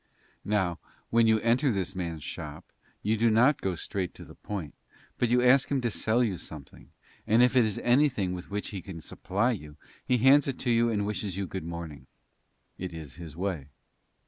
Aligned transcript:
Now 0.45 0.79
when 1.11 1.27
you 1.27 1.39
enter 1.41 1.71
this 1.71 1.93
man's 1.95 2.23
shop 2.23 2.65
you 3.03 3.15
do 3.17 3.29
not 3.29 3.61
go 3.61 3.75
straight 3.75 4.15
to 4.15 4.25
the 4.25 4.33
point 4.33 4.73
but 5.19 5.29
you 5.29 5.43
ask 5.43 5.69
him 5.69 5.79
to 5.81 5.91
sell 5.91 6.23
you 6.23 6.39
something, 6.39 6.89
and 7.27 7.43
if 7.43 7.55
it 7.55 7.65
is 7.65 7.77
anything 7.83 8.33
with 8.33 8.49
which 8.49 8.69
he 8.69 8.81
can 8.81 9.01
supply 9.01 9.51
you 9.51 9.77
he 10.03 10.17
hands 10.17 10.47
it 10.47 10.65
you 10.65 10.89
and 10.89 11.05
wishes 11.05 11.37
you 11.37 11.45
good 11.45 11.65
morning. 11.65 12.07
It 12.79 12.93
is 12.95 13.17
his 13.21 13.37
way. 13.37 13.67